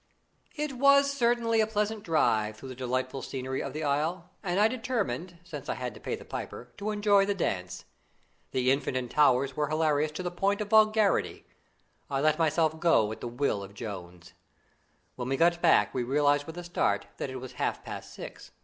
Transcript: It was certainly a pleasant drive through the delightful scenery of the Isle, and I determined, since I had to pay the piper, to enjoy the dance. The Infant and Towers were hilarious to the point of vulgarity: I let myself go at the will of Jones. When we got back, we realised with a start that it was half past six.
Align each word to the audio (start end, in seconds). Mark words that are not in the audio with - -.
It 0.55 0.79
was 0.79 1.11
certainly 1.15 1.61
a 1.61 1.67
pleasant 1.67 2.03
drive 2.03 2.57
through 2.57 2.69
the 2.69 2.75
delightful 2.75 3.21
scenery 3.21 3.61
of 3.61 3.71
the 3.71 3.83
Isle, 3.83 4.31
and 4.41 4.59
I 4.59 4.67
determined, 4.67 5.37
since 5.43 5.69
I 5.69 5.75
had 5.75 5.93
to 5.93 5.99
pay 5.99 6.15
the 6.15 6.25
piper, 6.25 6.69
to 6.77 6.89
enjoy 6.89 7.23
the 7.23 7.35
dance. 7.35 7.85
The 8.49 8.71
Infant 8.71 8.97
and 8.97 9.11
Towers 9.11 9.55
were 9.55 9.67
hilarious 9.67 10.09
to 10.13 10.23
the 10.23 10.31
point 10.31 10.59
of 10.59 10.69
vulgarity: 10.71 11.45
I 12.09 12.19
let 12.19 12.39
myself 12.39 12.79
go 12.79 13.11
at 13.11 13.21
the 13.21 13.27
will 13.27 13.61
of 13.61 13.75
Jones. 13.75 14.33
When 15.17 15.29
we 15.29 15.37
got 15.37 15.61
back, 15.61 15.93
we 15.93 16.01
realised 16.01 16.47
with 16.47 16.57
a 16.57 16.63
start 16.63 17.05
that 17.17 17.29
it 17.29 17.35
was 17.39 17.51
half 17.61 17.83
past 17.83 18.11
six. 18.11 18.49